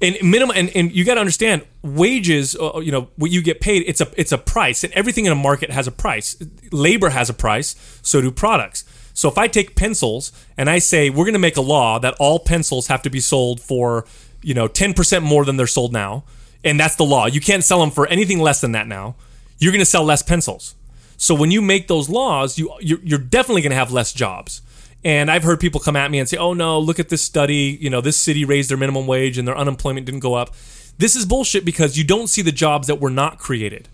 [0.00, 2.54] And minimum, and, and you got to understand, wages.
[2.54, 3.84] Uh, you know what you get paid.
[3.86, 6.36] It's a it's a price, and everything in a market has a price.
[6.70, 7.74] Labor has a price.
[8.02, 8.84] So do products.
[9.14, 12.14] So if I take pencils and I say we're going to make a law that
[12.18, 14.04] all pencils have to be sold for
[14.42, 16.24] you know ten percent more than they're sold now,
[16.62, 17.26] and that's the law.
[17.26, 19.14] You can't sell them for anything less than that now.
[19.58, 20.74] You're going to sell less pencils.
[21.16, 24.60] So when you make those laws, you you're, you're definitely going to have less jobs.
[25.04, 27.76] And I've heard people come at me and say, "Oh no, look at this study.
[27.80, 30.54] You know, this city raised their minimum wage and their unemployment didn't go up."
[30.98, 33.88] This is bullshit because you don't see the jobs that were not created.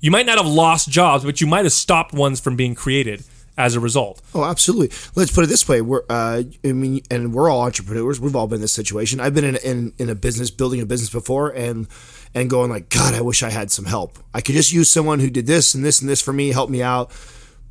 [0.00, 3.24] You might not have lost jobs, but you might have stopped ones from being created
[3.56, 4.22] as a result.
[4.34, 4.96] Oh, absolutely.
[5.16, 8.20] Let's put it this way: we're, uh, I mean, and we're all entrepreneurs.
[8.20, 9.20] We've all been in this situation.
[9.20, 11.88] I've been in, in in a business, building a business before, and
[12.34, 14.18] and going like, God, I wish I had some help.
[14.32, 16.70] I could just use someone who did this and this and this for me, help
[16.70, 17.10] me out,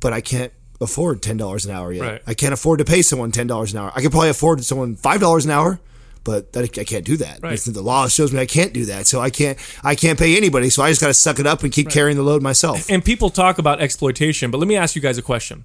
[0.00, 2.02] but I can't afford ten dollars an hour yet.
[2.02, 2.22] Right.
[2.26, 3.92] I can't afford to pay someone ten dollars an hour.
[3.94, 5.80] I could probably afford someone five dollars an hour.
[6.24, 7.40] But that, I can't do that.
[7.42, 7.58] Right.
[7.58, 9.56] The law shows me I can't do that, so I can't.
[9.82, 10.68] I can't pay anybody.
[10.68, 12.90] So I just got to suck it up and keep carrying the load myself.
[12.90, 15.64] And people talk about exploitation, but let me ask you guys a question.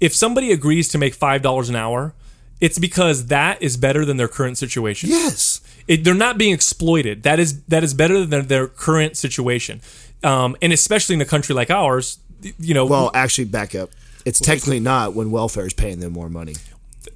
[0.00, 2.12] If somebody agrees to make $5 an hour,
[2.60, 5.08] it's because that is better than their current situation.
[5.08, 5.62] Yes.
[5.88, 7.22] It, they're not being exploited.
[7.22, 9.80] That is that is better than their current situation.
[10.22, 12.18] Um, and especially in a country like ours,
[12.58, 13.90] you know, Well, actually, back up.
[14.24, 16.54] It's technically not when welfare is paying them more money.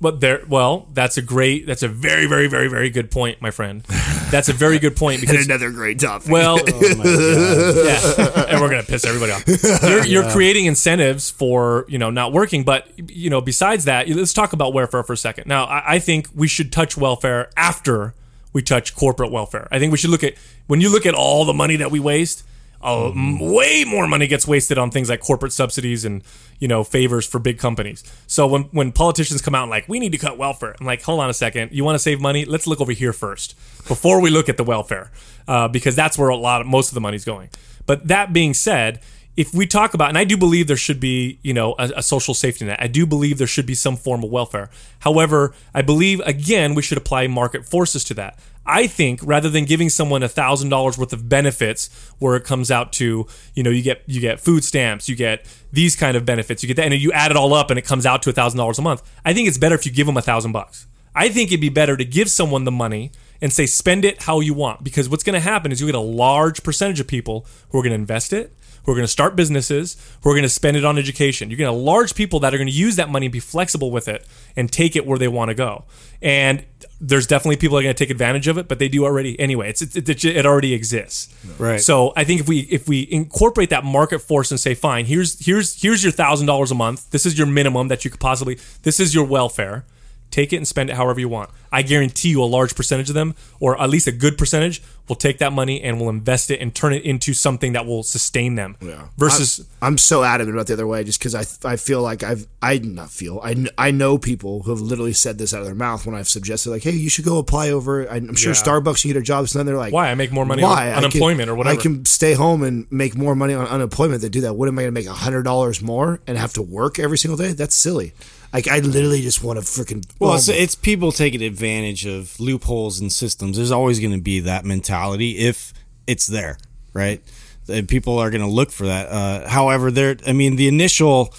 [0.01, 3.51] But there, well, that's a great, that's a very, very, very, very good point, my
[3.51, 3.83] friend.
[4.31, 6.31] That's a very good point because another great topic.
[6.31, 9.45] Well, Oh yeah, and we're gonna piss everybody off.
[9.83, 14.35] You're, you're creating incentives for you know not working, but you know besides that, let's
[14.35, 15.47] talk about welfare for a second.
[15.47, 18.15] Now, I, I think we should touch welfare after
[18.53, 19.69] we touch corporate welfare.
[19.71, 20.35] I think we should look at
[20.67, 22.45] when you look at all the money that we waste.
[22.81, 23.11] Uh,
[23.41, 26.23] way more money gets wasted on things like corporate subsidies and
[26.61, 28.05] you know favors for big companies.
[28.27, 31.03] So when when politicians come out and like we need to cut welfare, I'm like,
[31.03, 32.45] hold on a second, you want to save money?
[32.45, 33.57] Let's look over here first
[33.89, 35.11] before we look at the welfare,
[35.49, 37.51] uh, because that's where a lot of most of the money's going.
[37.87, 39.01] But that being said,
[39.39, 42.03] if we talk about, and I do believe there should be, you know, a, a,
[42.03, 42.79] social safety net.
[42.83, 44.69] I do believe there should be some form of welfare.
[44.99, 48.39] However, I believe again we should apply market forces to that.
[48.69, 52.71] I think rather than giving someone a thousand dollars worth of benefits, where it comes
[52.71, 56.27] out to, you know, you get you get food stamps, you get these kind of
[56.27, 58.31] benefits, you get that, and you add it all up, and it comes out to
[58.31, 59.03] a thousand dollars a month.
[59.25, 60.87] I think it's better if you give them a thousand bucks.
[61.15, 64.41] I think it'd be better to give someone the money and say spend it how
[64.41, 67.47] you want because what's going to happen is you get a large percentage of people
[67.71, 68.53] who are going to invest it
[68.85, 71.59] who are going to start businesses who are going to spend it on education you're
[71.59, 74.09] going to large people that are going to use that money and be flexible with
[74.09, 74.27] it
[74.57, 75.85] and take it where they want to go
[76.23, 76.65] and
[77.01, 79.39] there's definitely people that are going to take advantage of it but they do already
[79.39, 79.71] anyway.
[79.71, 81.35] It's, it, it, it already exists.
[81.59, 81.81] Right.
[81.81, 85.45] so i think if we if we incorporate that market force and say fine here's
[85.45, 87.11] here's here's your thousand dollars a month.
[87.11, 89.85] This is your minimum that you could possibly this is your welfare
[90.31, 91.51] Take it and spend it however you want.
[91.73, 95.17] I guarantee you a large percentage of them, or at least a good percentage, will
[95.17, 98.55] take that money and will invest it and turn it into something that will sustain
[98.55, 98.77] them.
[98.81, 99.09] Yeah.
[99.19, 102.23] Versus, I'm, I'm so adamant about the other way just because I, I feel like
[102.23, 105.67] I've I not feel I, I know people who have literally said this out of
[105.67, 108.59] their mouth when I've suggested like hey you should go apply over I'm sure Yeah.
[108.63, 110.11] Starbucks can get a job so then they're like Why?
[110.11, 112.87] I make more money on I can- unemployment or whatever." I can stay home and
[112.91, 115.43] make more money on unemployment than do that what am I going to make hundred
[115.45, 118.13] dollars more and have to work every single day that's silly
[118.53, 123.01] like I literally just want to freaking Well, it's, it's people taking advantage of loopholes
[123.01, 123.57] and systems.
[123.57, 125.73] There's always going to be that mentality if
[126.07, 126.59] it's there,
[126.93, 127.23] right?
[127.69, 129.09] And people are going to look for that.
[129.09, 131.35] Uh, however, there, I mean, the initial,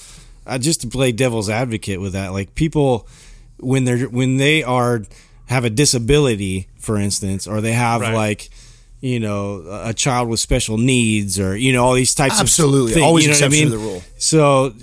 [0.46, 3.08] uh, just to play devil's advocate with that, like people
[3.60, 5.02] when they're when they are
[5.48, 8.14] have a disability, for instance, or they have Right.
[8.14, 8.50] like.
[9.02, 12.92] You know, a child with special needs, or you know, all these types Absolutely.
[12.92, 13.06] of things.
[13.06, 13.64] Always you know what I mean?
[13.66, 14.04] to the rule.
[14.18, 14.74] So,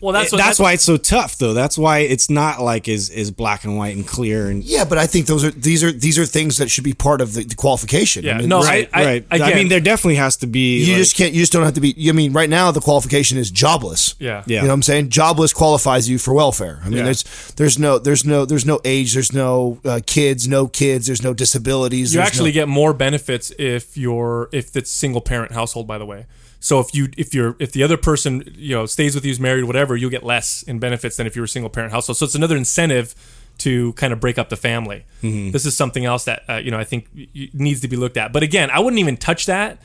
[0.00, 1.52] Well, that's what- that's that's- why it's so tough, though.
[1.52, 4.96] That's why it's not like is as black and white and clear and yeah but
[4.96, 7.44] I think those are these are these are things that should be part of the,
[7.44, 8.88] the qualification Yeah, I mean, no, right.
[8.94, 9.26] I- right.
[9.30, 10.82] I again- mean, there definitely has to be.
[10.84, 12.80] you like- just can't you just don't have to be I mean right now the
[12.80, 14.42] qualification is jobless yeah.
[14.46, 14.56] Yeah.
[14.56, 15.10] You know what I'm saying?
[15.10, 16.80] Jobless qualifies you for welfare.
[16.82, 17.04] I mean, Yeah.
[17.04, 17.24] there's
[17.56, 21.34] there's no there's no there's no age, there's no uh, kids, no kids, there's no
[21.34, 22.14] disabilities.
[22.14, 23.65] You actually no, get more benefits if
[23.96, 25.86] you're if it's single parent household.
[25.86, 26.26] By the way,
[26.60, 29.40] so if you if you're if the other person you know stays with you, is
[29.40, 32.16] married, whatever, you'll get less in benefits than if you're a single parent household.
[32.16, 33.14] So it's another incentive
[33.58, 35.04] to kind of break up the family.
[35.22, 37.08] This is something else that uh, you know I think
[37.54, 38.32] needs to be looked at.
[38.32, 39.78] But again, I wouldn't even touch that.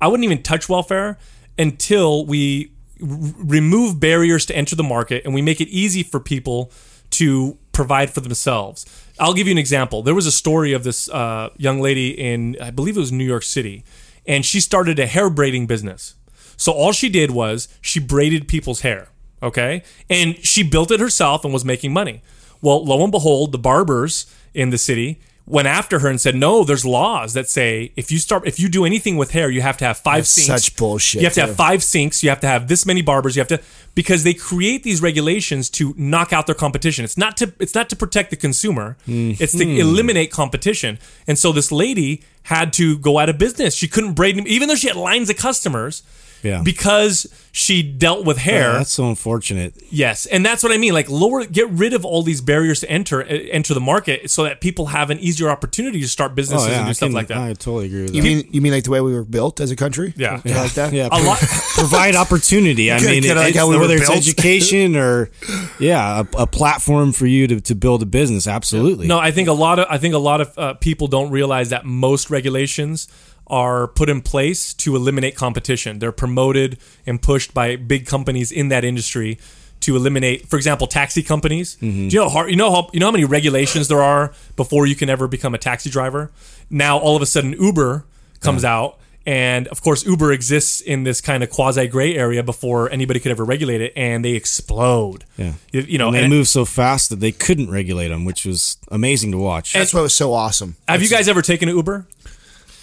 [0.00, 1.18] I wouldn't even touch welfare
[1.58, 6.18] until we r- remove barriers to enter the market and we make it easy for
[6.18, 6.70] people
[7.12, 8.84] to provide for themselves.
[9.18, 10.02] I'll give you an example.
[10.02, 13.24] There was a story of this uh, young lady in, I believe it was New
[13.24, 13.84] York City,
[14.26, 16.14] and she started a hair braiding business.
[16.56, 19.08] So all she did was she braided people's hair,
[19.42, 19.82] okay?
[20.08, 22.22] And she built it herself and was making money.
[22.60, 26.62] Well, lo and behold, the barbers in the city went after her and said, "No,
[26.64, 29.76] there's laws that say if you start if you do anything with hair, you have
[29.78, 30.46] to have five That's sinks.
[30.64, 31.46] such bullshit, You have to too.
[31.48, 32.22] have five sinks.
[32.22, 33.34] You have to have this many barbers.
[33.36, 33.60] You have to
[33.94, 37.04] because they create these regulations to knock out their competition.
[37.04, 38.96] It's not to it's not to protect the consumer.
[39.08, 39.42] Mm-hmm.
[39.42, 40.98] It's to eliminate competition.
[41.26, 43.74] And so this lady had to go out of business.
[43.74, 46.02] She couldn't braid even though she had lines of customers.
[46.42, 46.62] Yeah.
[46.62, 48.72] Because she dealt with hair.
[48.72, 49.74] Yeah, that's so unfortunate.
[49.90, 50.92] Yes, and that's what I mean.
[50.94, 54.44] Like lower, get rid of all these barriers to enter uh, enter the market, so
[54.44, 57.26] that people have an easier opportunity to start businesses and do I, stuff can- like
[57.28, 57.36] that.
[57.38, 58.28] I totally agree with You that.
[58.28, 60.14] mean you mean like the way we were built as a country?
[60.16, 60.40] Yeah.
[60.44, 60.92] You like that?
[60.92, 61.38] yeah, a lot.
[61.74, 62.90] provide opportunity.
[62.90, 65.30] I mean, kinda like it's- we were whether it's education or
[65.78, 68.46] yeah, a, a platform for you to, to build a business.
[68.46, 69.06] Absolutely.
[69.06, 71.68] No, I think a lot of I think a lot of uh, people don't realize
[71.68, 73.08] that most regulations
[73.46, 75.98] are put in place to eliminate competition.
[75.98, 79.38] They're promoted and pushed by big companies in that industry
[79.80, 81.76] to eliminate, for example, taxi companies.
[81.76, 82.08] Mm-hmm.
[82.08, 84.86] Do you know how you know how you know how many regulations there are before
[84.86, 86.30] you can ever become a taxi driver?
[86.70, 88.04] Now all of a sudden Uber
[88.40, 88.98] comes out.
[89.24, 93.30] And of course, Uber exists in this kind of quasi gray area before anybody could
[93.30, 95.24] ever regulate it, and they explode.
[95.36, 95.52] Yeah.
[95.70, 98.44] You, you know, and they and- move so fast that they couldn't regulate them, which
[98.44, 99.74] was amazing to watch.
[99.74, 100.74] That's what was so awesome.
[100.88, 102.06] Have you guys ever taken an Uber?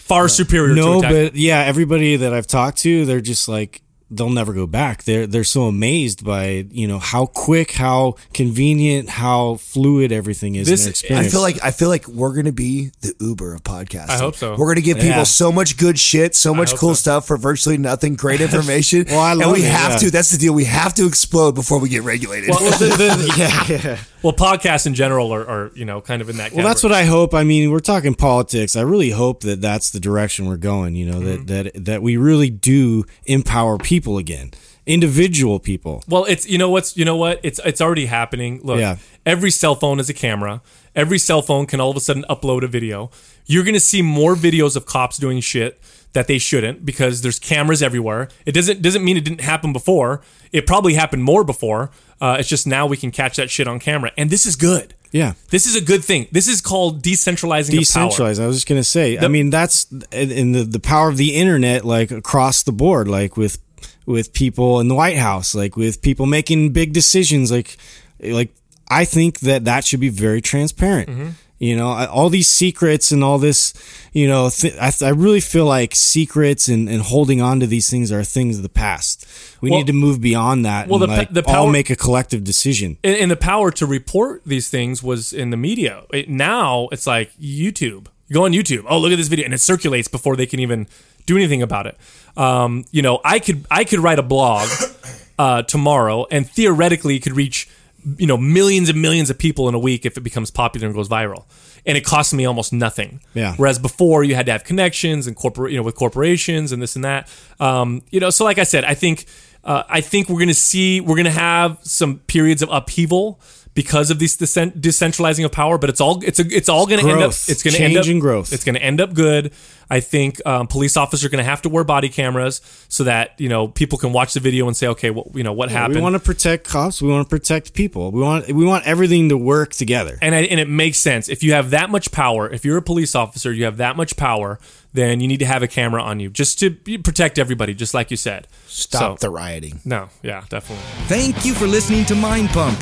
[0.09, 4.53] Far superior no, but yeah, everybody that I've talked to, they're just like they'll never
[4.53, 5.03] go back.
[5.03, 10.67] They're they're so amazed by you know how quick, how convenient, how fluid everything is.
[10.67, 11.27] This- in their I experience.
[11.27, 14.09] I feel like I feel like we're gonna be the Uber of podcasting.
[14.09, 14.55] I hope so.
[14.57, 15.23] We're gonna give people Yeah.
[15.23, 16.99] so much good shit, so much cool so.
[17.01, 19.05] stuff for virtually nothing, great information.
[19.09, 19.97] Well, I love and we it, have yeah.
[19.99, 20.11] to.
[20.11, 20.53] That's the deal.
[20.53, 22.49] We have to explode before we get regulated.
[22.49, 23.97] Well, the- the- yeah, yeah.
[24.23, 26.53] well, podcasts in general are, are you know kind of in that.
[26.53, 27.33] Well, that's what I hope.
[27.33, 28.75] I mean, we're talking politics.
[28.75, 30.95] I really hope that that's the direction we're going.
[30.95, 31.45] You know, Mm-hmm.
[31.47, 34.51] that that that we really do empower people again,
[34.85, 36.03] individual people.
[36.07, 38.59] Well, it's you know what's you know what it's it's already happening.
[38.63, 38.97] Look, Yeah.
[39.25, 40.61] every cell phone is a camera.
[40.95, 43.11] Every cell phone can all of a sudden upload a video.
[43.45, 45.79] You're going to see more videos of cops doing shit
[46.13, 48.27] that they shouldn't because there's cameras everywhere.
[48.45, 50.21] It doesn't doesn't mean it didn't happen before.
[50.51, 51.91] It probably happened more before.
[52.19, 54.93] Uh, it's just now we can catch that shit on camera, and this is good.
[55.11, 55.33] Yeah.
[55.49, 56.27] This is a good thing.
[56.31, 58.41] This is called decentralizing decentralized.
[58.41, 59.17] I was just gonna say.
[59.17, 63.37] I mean, that's in the the power of the internet, like across the board, like
[63.37, 63.59] with
[64.05, 67.77] with people in the White House, like with people making big decisions, like
[68.21, 68.49] like
[68.89, 71.09] I think that that should be very transparent.
[71.09, 71.29] Mm-hmm.
[71.61, 73.73] You know, all these secrets and all this,
[74.13, 77.89] you know, th- I, I really feel like secrets and, and holding on to these
[77.89, 79.27] things are things of the past.
[79.59, 81.89] We Well- need to move beyond that well, and the like the all power- make
[81.89, 82.97] a collective decision.
[83.03, 86.03] and, and the power to report these things was in the media.
[86.13, 88.07] It, now it's like YouTube.
[88.29, 88.85] You go on YouTube.
[88.87, 90.87] Oh, look at this video, and it circulates before they can even
[91.25, 91.97] do anything about it.
[92.37, 94.69] Um, you know, I could I could write a blog
[95.39, 97.69] uh, tomorrow, and theoretically could reach
[98.17, 100.95] you know millions and millions of people in a week if it becomes popular and
[100.95, 101.45] goes viral.
[101.85, 103.21] And it costs me almost nothing.
[103.33, 103.55] Yeah.
[103.55, 106.95] Whereas before you had to have connections and corporate, you know, with corporations and this
[106.95, 107.29] and that.
[107.59, 109.25] Um, you know, so like I said, I think
[109.63, 113.39] uh, I think we're going to see we're going to have some periods of upheaval
[113.73, 115.77] because of this decent- decentralizing of power.
[115.77, 117.93] But it's all it's a, it's all going to end up it's going to end
[117.93, 118.53] Change up and growth.
[118.53, 119.53] It's going to end up good.
[119.89, 123.33] I think um, police officers are going to have to wear body cameras so that
[123.39, 125.95] you know people can watch the video and say, okay, what you know what happened.
[125.95, 127.01] We want to protect cops.
[127.01, 128.11] We want to protect people.
[128.11, 130.17] We want we want everything to work together.
[130.21, 132.49] and I, and it makes sense if you have that much power.
[132.49, 134.59] If you're a police officer, you have that much power.
[134.91, 138.09] Then you need to have a camera on you just to protect everybody, just like
[138.09, 138.47] you said.
[138.65, 139.81] Stop So- the rioting.
[139.85, 140.83] No, yeah, definitely.
[141.05, 142.75] Thank you for listening to Mind Pump.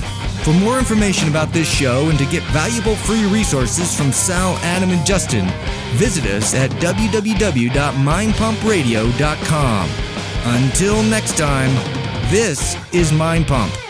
[0.45, 4.91] For more information about this show and to get valuable free resources from Sal, Adam,
[4.91, 5.45] and Justin,
[5.95, 9.89] visit us at www.mindpumpradio.com.
[10.45, 11.71] Until next time,
[12.31, 13.86] this is Mind Pump.